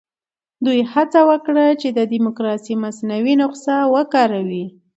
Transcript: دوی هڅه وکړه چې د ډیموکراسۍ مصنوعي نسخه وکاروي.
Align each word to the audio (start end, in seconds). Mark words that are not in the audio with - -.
دوی 0.65 0.79
هڅه 0.93 1.19
وکړه 1.29 1.65
چې 1.81 1.87
د 1.97 1.99
ډیموکراسۍ 2.11 2.73
مصنوعي 2.85 3.33
نسخه 3.41 3.77
وکاروي. 3.95 4.65